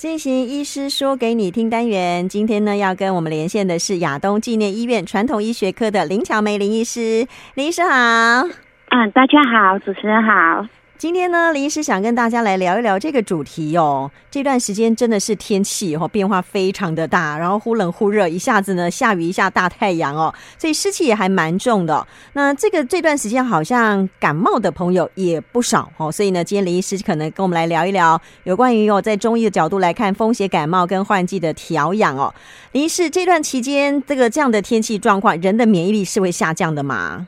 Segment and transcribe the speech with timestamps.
[0.00, 7.90] 进行医师说给你听单元，今天呢要跟我们连线的是亚东纪念医院传统医学科的林巧梅林医师，林医师好。
[7.90, 10.66] 嗯，大家好，主持人好。
[11.00, 14.10] 今天呢，林医师想跟大家来聊一聊这个主题哦。
[14.30, 22.06] 这段时间真的是天气哦变化非常的大，然后忽冷忽热，一下子呢下雨，一下大太阳哦， 所以湿气也还蛮重的。
[22.34, 32.34] 那这个这段时间好像感冒的朋友也不少哦，所以呢，今天林医师可能跟我们来聊一聊有关于哦在中医的角度来看风邪感冒跟换季的调养哦。
[32.72, 37.26] 林医师，这段期间这个这样的天气状况，人的免疫力是会下降的吗？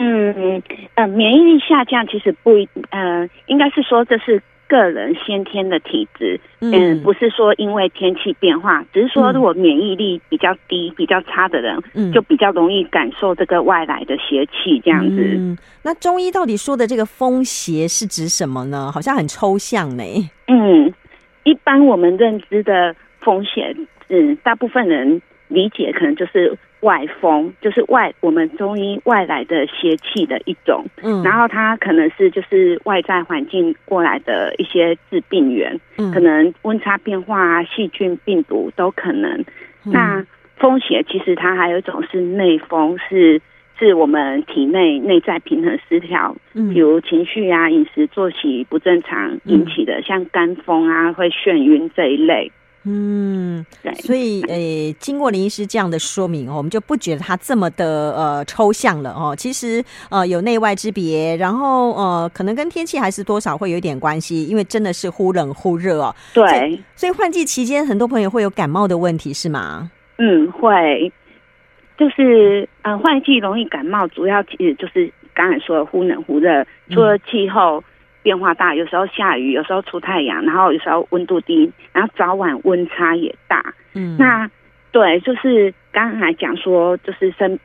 [0.00, 0.62] 嗯
[0.94, 15.16] 呃，免疫力下降其实不一，呃，应该是说这是个人先天的体质，嗯、呃，不是说因为天气变化，只是说如果免疫力比较低、比较差的人，嗯，就比较容易感受这个外来的邪气这样子。
[15.16, 18.92] 嗯，那中医到底说的这个风邪是指什么呢？
[18.92, 20.04] 好像很抽象呢。
[20.46, 20.94] 嗯，
[21.42, 23.74] 一般我们认知的风邪，
[24.10, 26.56] 嗯，大部分人理解可能就是。
[26.80, 39.44] 外风就是外，我们中医外来的邪气的一种，嗯，然后它可能是就是外在环境过来的一些致病源，嗯，可能温差变化啊，细菌、病毒都可能。
[39.84, 43.40] 嗯、那风邪其实它还有一种是内风，是
[43.78, 52.52] 是我们体内内在平衡失调，嗯，比如情绪啊、饮食、作息不正常引起的，嗯、像肝风啊、会眩晕这一类。
[52.84, 59.34] 嗯，对，所以呃，经过林医师这样的说明哦，我们就不觉得它这么的呃抽象了哦。
[59.36, 66.14] 其实呃有内外之别，然后呃可能跟天气还是多少会有一点关系，因为真的是忽冷忽热哦。
[66.32, 69.90] 对，所以换季期间很多朋友会有感冒的问题是吗？
[70.16, 71.12] 嗯，会，
[71.98, 77.80] 就是呃换季容易感冒，主要其实就是刚才说的忽冷忽热，除了气候。
[77.80, 77.84] 嗯
[78.28, 83.74] 变化大，有时候下雨，有时候出太阳，然后有时候温度低，然后早晚温差也大。
[83.94, 84.50] 嗯，那
[84.92, 87.58] 对，就是刚才讲说，就是身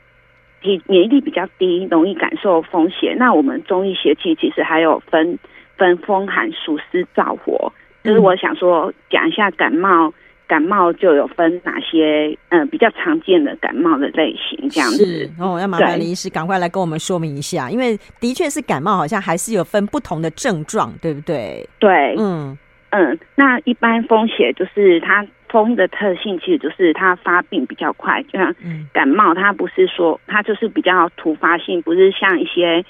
[0.61, 3.13] 体免疫力比较低，容易感受风邪。
[3.19, 5.37] 那我们中医邪气其实还有分
[5.75, 7.73] 分风寒暑湿燥火，
[8.05, 10.13] 就是我想说讲一下感冒。
[10.53, 15.27] 感冒就有分哪些嗯、呃、比较常见的感冒的类型这样子。
[15.39, 21.67] 哦，要麻烦林医师赶快来跟我们说明一下，因为的确是感冒，好像还是有分不同的症状，对不对？
[21.79, 22.55] 对，嗯。
[22.91, 28.53] 嗯，那一般风邪就是它风的特性，其实就是它发病比较快，就像
[28.93, 32.85] 感冒，它不是说它就是比较突发性，不是像一些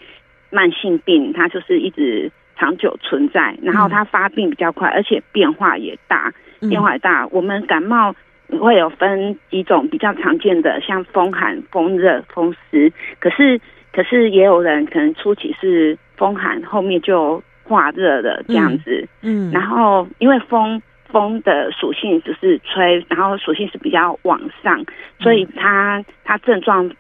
[0.50, 6.34] 慢性病，它就是一直长久存在，然后它发病比较快，而且变化也大。
[6.70, 8.16] 变化大，我们感冒
[8.60, 12.92] 会有分几种比较常见的，像风寒、风热、风湿。
[13.20, 13.60] 可是，
[13.92, 19.08] 可是也有人可能初期是风寒，后面就化热了这样子。
[19.22, 24.84] 嗯，然后因为风风的属性就是吹，然后属性是比较往上，
[25.20, 26.92] 所以它它症状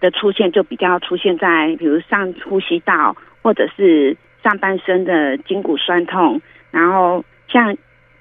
[0.00, 7.76] 的出现就比较出现在比如上呼吸道或者是上半身的筋骨酸痛，然后像。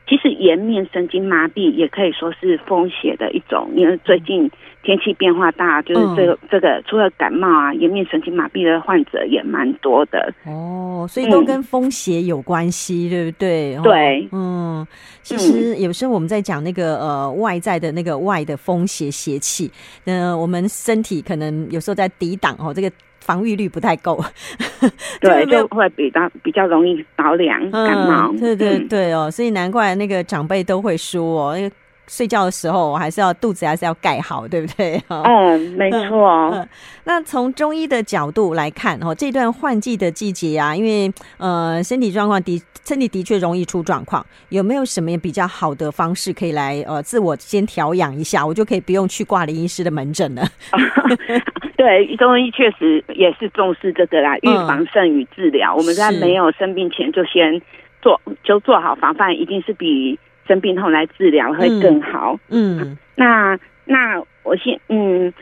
[0.08, 4.50] 其实颜面神经麻痹也可以说是风邪的一种，因为最近
[4.84, 10.34] 天气变化大，就是这个、嗯、这个除了感冒啊，颜面神经麻痹的患者也蛮多的。
[10.46, 13.80] 哦，所以都跟风邪有关系，嗯、对不对？
[13.81, 14.86] 对，嗯，
[15.22, 19.72] 其实有时候我们在讲那个呃外在的那个外的风邪邪气，
[20.03, 22.91] 那我们身体可能有时候在抵挡哦这个。
[23.23, 24.22] 防御率不太够，
[25.22, 28.29] 对，就会比较比较容易着凉感冒。
[28.34, 31.75] 嗯，对对对哦，所以难怪那个长辈都会说哦，那个。
[32.08, 35.02] 睡觉的时候，我还是要肚子还是要盖好，对不对？
[35.09, 36.50] 嗯，没错。
[36.52, 36.68] 嗯，
[37.06, 50.44] 那从中医的角度来看，哦，这段换季的季节啊，因为呃，身体状况的身体的确容易出状况，有没有什么比较好的方式可以来呃自我先调养一下，我就可以不用去挂林医师的门诊了？
[51.78, 55.74] 对，中医确实也是重视这个啦，预防胜于治疗。
[55.75, 57.62] 嗯，我们在没有生病前就先
[58.02, 60.20] 做，就做好防范，一定是比。
[60.48, 62.40] 生病后来治疗会更好。
[62.50, 65.34] 嗯，嗯，那那我先嗯，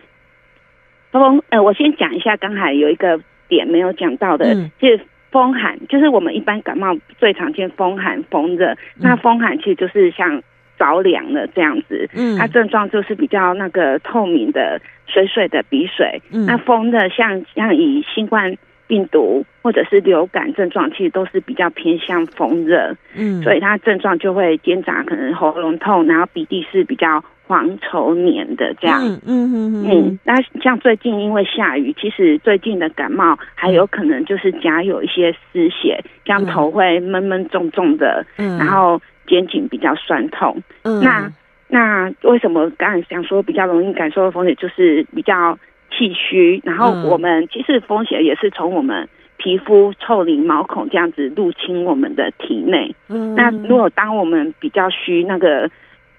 [1.12, 5.00] 风呃，我先讲一下，刚才有一个点没有讲到的，嗯、就是
[5.32, 8.72] 风寒，就是我们一般感冒最常见风寒、风热。
[8.72, 10.42] 嗯、那风寒其实就是像
[10.78, 16.22] 着凉了这样子，嗯，它症状就是比较那个透明的水水的鼻水。
[16.32, 18.58] 嗯，那风的像像以新冠。
[18.92, 30.20] 病毒或者是流感症状，其实都是比较偏向风热，嗯，所以它症状就会兼杂可能喉咙痛，然后鼻涕是比较黄稠黏的这样，嗯嗯嗯嗯。
[30.26, 39.02] 那像最近因为下雨，其实最近的感冒还有可能就是夹有一些湿血，这样头会闷闷重重的，嗯，然后。
[39.28, 40.62] 肩颈比较酸痛。
[40.84, 41.32] 嗯，那
[41.70, 45.58] 那为什么刚才想说比较容易感受的风险就是比较
[46.02, 46.60] 气虚？
[46.64, 49.08] 然后我们其实风险也是从我们
[49.38, 52.96] 皮肤、腠理、毛孔这样子入侵我们的体内。
[53.08, 55.70] 嗯，那如果当我们比较虚，那个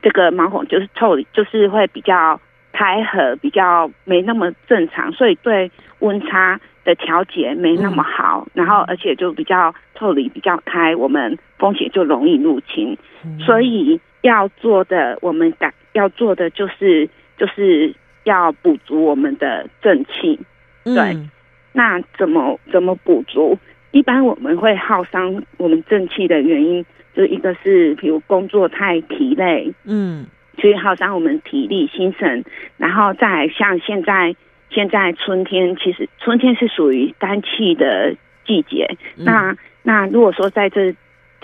[0.00, 2.40] 这个毛孔就是腠理，就是会比较
[2.72, 5.68] 开合，比较没那么正常，所以对
[5.98, 12.96] 温差的调节没那么好，嗯、然后而且就比较腠理比较开，我们风险就容易入侵。
[13.24, 17.92] 嗯、所以要做的，我们感要做的就是就是
[18.24, 20.38] 要补足我们的正气。
[20.84, 21.30] 对，嗯、
[21.72, 23.58] 那怎么怎么补足？
[23.90, 26.84] 一般我们会耗伤我们正气的原因，
[27.14, 30.26] 就一个是比如工作太疲累，嗯，
[30.58, 32.44] 所以耗伤我们体力、心神，
[32.76, 34.34] 然后再像现在。
[34.74, 38.16] 现在春天其实春天是属于干气的
[38.46, 40.94] 季节，嗯、那那如果说在这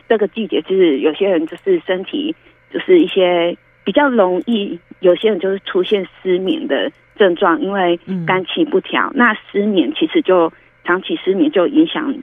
[0.09, 2.35] 这个季节，就是有些人就是身体
[2.73, 3.55] 就是一些
[3.85, 9.09] 比较容易，有些人就是出现失眠的症状，因为肝气不调。
[9.09, 10.53] 嗯、那失眠其实就
[10.85, 12.15] 长期失眠就影响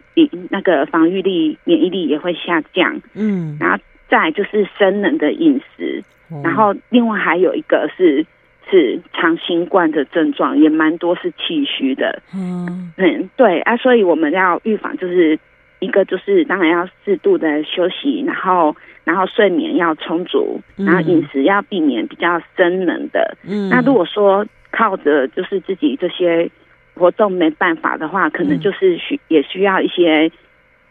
[0.50, 3.02] 那个防御力、免疫力也会下降。
[3.14, 3.78] 嗯，然后
[4.08, 8.26] 再就是生冷的饮食，嗯、然后另外还有一个是。
[8.68, 12.20] 是长新冠的症状，也蛮多是气虚的。
[12.34, 15.38] 嗯嗯，对啊，所以我们要预防，就是
[15.80, 23.38] 一个就是当然要适度的休息，然后然后睡眠要充足，然后饮食要避免比较生冷的。
[23.48, 26.50] 嗯，那如果说靠着就是自己这些
[26.94, 30.32] 活动没办法的话，可能就是需也需要一些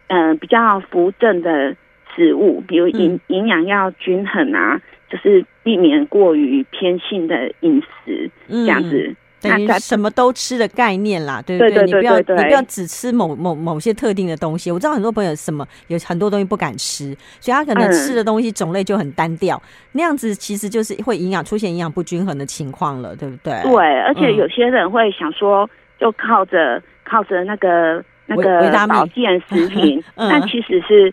[0.08, 1.74] 嗯、呃、比较扶正的
[2.14, 4.80] 食物，比如营营养要均衡啊。
[5.06, 9.16] 就是避免过于偏性的饮食，这样子，嗯、
[9.48, 11.70] 等于什么都吃的概念啦，对不对？
[11.70, 14.70] 对对对对对，你不要你不要只吃某某某些特定的东西。
[14.70, 23.60] 我知道很多朋友什么有很多东西不敢吃，所以他可能吃的东西种类就很单调，嗯、那样子其实就是会营养出现营养不均衡的情况了，对不对？
[23.62, 25.68] 对，而且有些人会想说，
[25.98, 31.12] 就靠着靠着那个那个保健食品， 嗯、但其实是。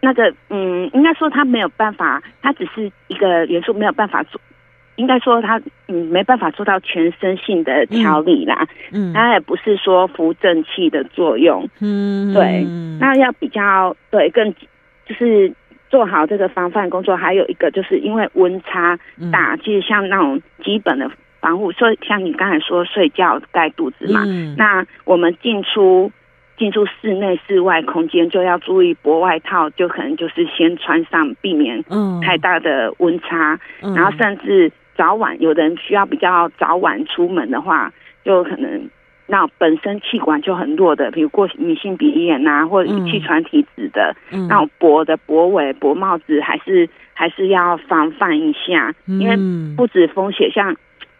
[0.00, 4.38] 那个，嗯，应该说它没有办法，它只是一个元素，没有办法做。
[4.96, 8.66] 应该说他，嗯，没办法做到全身性的调理啦。
[8.92, 11.68] 嗯，它也不是说扶正气的作用。
[11.80, 12.64] 嗯，对。
[13.00, 14.52] 那要比较对，更
[15.06, 15.52] 就是
[15.90, 17.16] 做好这个防范工作。
[17.16, 18.98] 还有一个就是因为温差
[19.32, 24.22] 大，其实像那种基本的防护，所以像你刚才说睡觉盖肚子嘛。
[24.26, 24.54] 嗯。
[24.56, 26.12] 那我们进出。
[26.56, 31.82] 进出室内、室外空间就要注意薄外套，就可能就是先穿上，避免
[32.22, 33.58] 太大的温差。
[33.82, 37.92] 嗯、然后甚至早晚，有人需要比较早晚出门的话，
[38.24, 38.88] 就可能
[39.26, 49.36] 那本身气管就很弱的，比如过敏性鼻炎啊，或者气喘体质的，嗯、那种薄的薄围、薄帽子，还是还是要防范一下，因为
[49.76, 50.74] 不止风险，像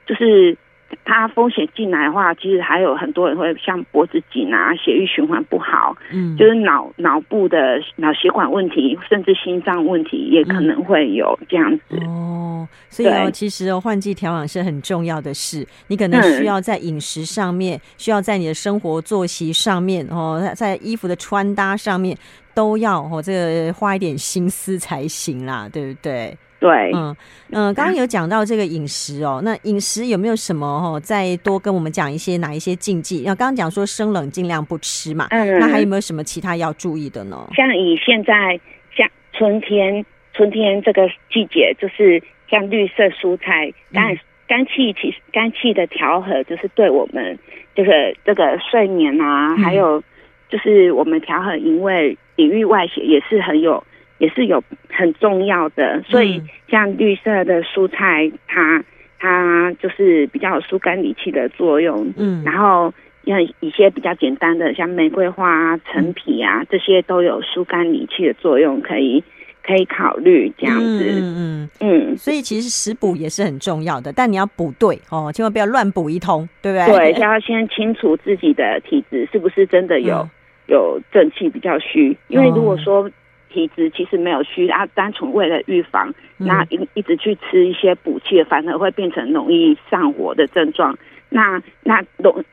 [0.06, 0.56] 就是。
[1.05, 11.99] 它风险进来的话，其实还有很多人会像脖子紧啊，血液循环不好，嗯，就是脑脑部的脑血管问题，甚至心脏问题也可能会有这样子。
[12.00, 12.44] 嗯、哦，
[12.90, 15.66] 所以哦，其实哦，换季调养是很重要的事。
[15.88, 22.16] 你可能需要在饮食上面，嗯、需要在你的生活作息上面，哦，在衣服的穿搭上面
[22.55, 26.37] 都要哦，这个花一点心思才行啦，对不对？
[26.61, 27.14] 对，嗯
[27.50, 30.98] 嗯，刚刚有讲到这个饮食哦，那饮食有没有什么哦？
[30.98, 33.24] 再多跟我们讲一些哪一些禁忌？
[33.24, 37.50] 要刚刚讲说生冷尽量不吃嘛，嗯，那还有没有什么其他要注意的呢？
[37.55, 38.58] 像以现在
[38.96, 47.39] 像春天，春天这个季节，就是像绿色蔬菜，肝肝气其实肝气的调和，就是对我们
[47.74, 50.03] 就是这个睡眠啊，嗯、还有
[50.48, 53.82] 就是我们调和营卫、抵御外邪也是很有。
[54.19, 58.82] 也是有很重要的，所以像绿色的蔬菜，它
[59.19, 62.15] 它就是比较有疏肝理气的作用。
[62.17, 62.94] 嗯，然后
[63.27, 69.22] 像一些比较简单的，像玫瑰花啊、陈皮啊，这些都有疏肝理气的作用，可以
[69.67, 71.05] 可以考虑这样子。
[71.11, 72.17] 嗯嗯嗯。
[72.17, 77.13] 所以其实食补也是很重要的，但你要补对哦，千万不要乱补一通，对不对？
[77.13, 80.31] 对，要先清楚自己的体质是不是真的有、嗯、
[80.67, 83.11] 有正气比较虚，因为如果说。
[83.51, 90.99] 体质其实没有虚啊，单纯为了预防，那一一直去吃一些补气，反而会变成容易上火的症状。
[91.29, 92.44] 那那容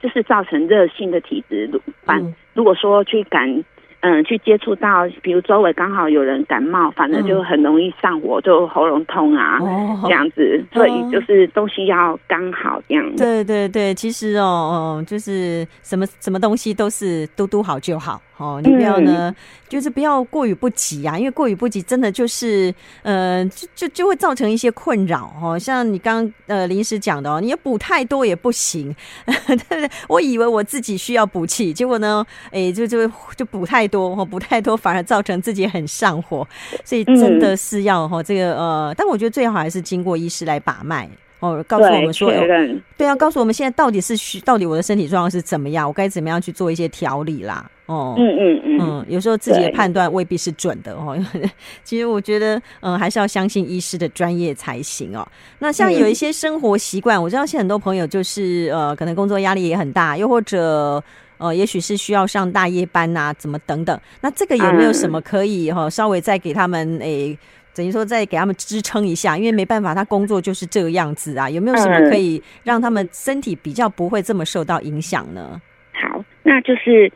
[0.00, 1.70] 就是造成热性的体质。
[2.06, 3.62] 反如果说去感。
[4.00, 10.64] 嗯，去接触到，比如周围刚好有人感冒，反正就很容易上火，就喉咙痛啊，哦、这样子。
[10.72, 13.16] 所以就是东西要刚好这样。
[13.16, 25.58] 对对对，其实哦哦，就是什么什么东西都是嘟嘟好就好哦，你不要呢，嗯、就是不要过于不及啊，因为过于不及真的就是，呃，就就就会造成一些困扰哦。
[25.58, 29.90] 像你刚呃临时讲的哦，你要补太多也不行， 对不对？
[30.08, 36.46] 我以为我自己需要补气，结果呢，哎，就就就补太多哦，补太多反而造成自己很上火，
[36.84, 41.08] 所以真的是要哈、嗯、这个呃，但我觉得最好还是经过医师来把脉。
[41.40, 47.70] 哦，告诉我们说，对，对啊，告诉我们现在到底是需，到底我的身体状况是怎么样，我该怎么样去做一些调理啦。
[47.86, 51.16] 哦，嗯嗯嗯，嗯，有时候自己的判断未必是准的哦。
[51.84, 55.26] 其实我觉得，嗯，还是要相信医师的专业才行哦。
[55.60, 61.02] 那像有一些生活习惯，我知道现在很多朋友就是呃，可能工作压力也很大，又或者
[61.38, 63.98] 呃，也许是需要上大夜班呐，怎么等等。
[64.20, 67.38] 那这个有没有什么可以哈，稍微再给他们诶？
[67.74, 71.48] 等于说再给他们支撑一下，因为没办法，他工作就是这个样子啊。
[71.48, 75.60] 有没有什么可以让他们身体比较不会这么受到影响呢？
[75.92, 77.12] 好，那就是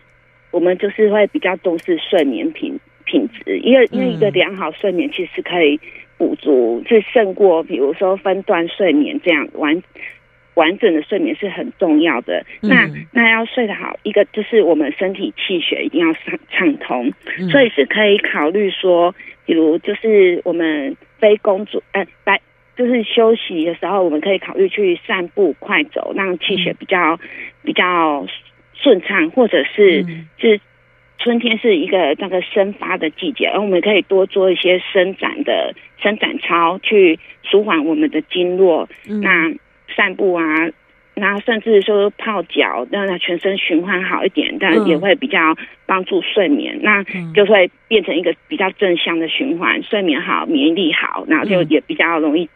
[0.50, 5.78] 我们就是会比较重视睡眠品品质，因为因为一个良好睡眠其实可以
[6.18, 9.82] 补足，是胜过比如说分段睡眠这样完。
[10.54, 12.44] 完整的睡眠是很重要的。
[12.60, 17.10] 那那要睡得好，一个就是我们身体气血一定要畅畅通，
[17.50, 19.14] 所以是可以考虑说，
[19.46, 22.38] 比如就是我们非工作，呃，白
[22.76, 27.18] 就是休息的时候，我们可以考虑去散步、快走，让气血比较
[27.62, 28.26] 比较
[28.82, 30.04] 顺畅，或者是
[30.38, 30.60] 是
[31.18, 38.88] 春天是一个那个生发的季节，而我们可以多做一些伸展的伸展操，去舒缓我们的经络。
[39.20, 39.52] 那
[39.94, 40.44] 散步啊，
[41.14, 52.48] 然后甚至说泡脚，让它全身循环好一点，但也会比较帮助睡眠，嗯、那就会变成一个比较正向的循环，睡眠好，免疫力好，然后就也比较容易。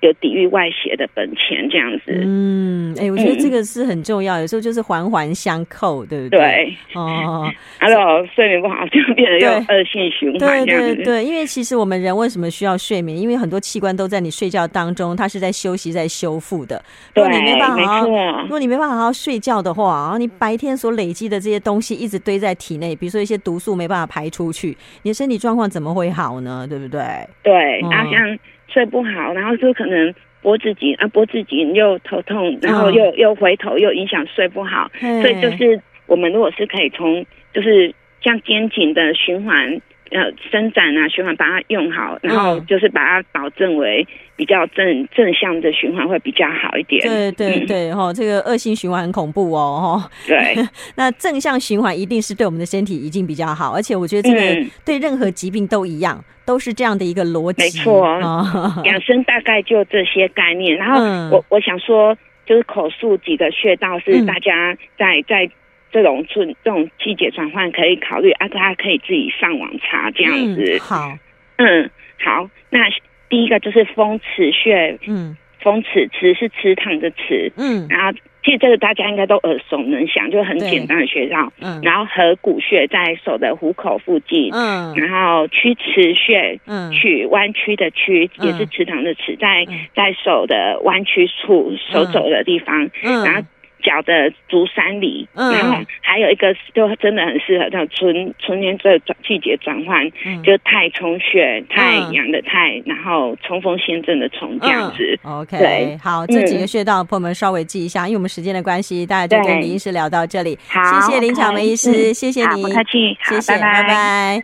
[0.00, 6.38] 有抵御外邪的本钱这样子，嗯，哎、欸，我觉得这个是很重要，嗯、有时候就是环环相扣，对不对？
[6.38, 7.48] 对，哦，
[7.78, 7.98] 还有
[8.34, 13.16] 睡眠不好就变得又恶性循环，对对对，对，因为其实我们人为什么需要睡眠？
[13.16, 16.82] 因为很多器官都在你睡觉当中，它是在休息、在修复的。
[17.14, 26.66] 如果你没办法好好，如果你没办法好好睡觉的话，然后你白天所累积的这些东西一直堆在体内，比如说一些毒素没办法排出去，你的身体状况怎么会好呢？
[26.68, 27.00] 对不对？
[27.44, 28.38] 对，然后像。
[28.72, 34.90] 睡不好，然后就可能脖子紧啊，脖子紧又头痛，然后又、哦、又回头，又影响睡不好。
[34.98, 39.80] 所以就是我们如果是可以从就是像肩颈的循环
[40.12, 47.02] 呃伸展啊循环把它用好，然后就是把它保证为比较正正向的循环会比较好一点。
[47.02, 50.10] 对对对，哈、嗯，这个恶性循环很恐怖哦，哈。
[50.26, 50.54] 对，
[50.96, 56.22] 那正向循环一定是对我们的身体一定比较好，而且我觉得这个对任何疾病都一样。
[56.44, 58.04] 都是这样的一个逻辑，没错。
[58.84, 60.76] 养生大概就这些概念。
[60.76, 61.00] 然后
[61.30, 62.12] 我我想说，
[62.44, 65.48] 就是口述几个穴道是大家在在
[65.92, 70.78] 这种春这种季节转换可以考虑啊，大家可以自己上网查这样子。
[70.80, 71.16] 好，
[71.56, 72.50] 嗯，好。
[72.70, 72.80] 那
[73.28, 78.18] 第一个就是风池穴，嗯，风池池是池塘的池，嗯，然后。
[78.44, 81.52] 其实这个大家应该都耳熟能详，就很简单的穴道。
[81.60, 84.50] 嗯，然后合谷穴在手的虎口附近。
[84.52, 92.90] 嗯，然后曲池穴，嗯，曲弯曲的曲也是池塘的池，在在手的弯曲处，手肘的地方。
[93.04, 93.42] 嗯，然后。
[93.82, 105.18] 脚的足三里，嗯、然后还有一个就真的很适合到春春天这转季节转换，嗯、就太冲穴，太阳的太，然后冲锋陷阵的冲这样子。
[105.24, 110.58] 嗯、OK，对好，这几个穴道朋友们稍微记一下，嗯、因为我们时间的关系，大家就跟林医师聊到这里。
[110.68, 113.82] 好，谢谢林巧梅医师，嗯、谢谢你，不客气，谢谢，拜拜。
[113.82, 114.40] 拜拜。